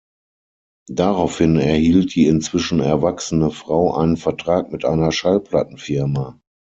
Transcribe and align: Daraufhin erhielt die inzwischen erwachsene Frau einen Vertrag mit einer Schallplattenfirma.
Daraufhin 0.89 1.57
erhielt 1.59 2.15
die 2.15 2.25
inzwischen 2.25 2.79
erwachsene 2.79 3.51
Frau 3.51 3.93
einen 3.95 4.17
Vertrag 4.17 4.71
mit 4.71 4.83
einer 4.83 5.11
Schallplattenfirma. 5.11 6.39